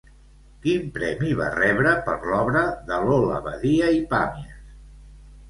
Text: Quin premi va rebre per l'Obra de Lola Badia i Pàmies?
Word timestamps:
Quin 0.61 0.87
premi 0.95 1.29
va 1.41 1.49
rebre 1.55 1.91
per 2.07 2.15
l'Obra 2.31 2.65
de 2.89 2.99
Lola 3.11 3.37
Badia 3.51 3.93
i 4.01 4.03
Pàmies? 4.17 4.59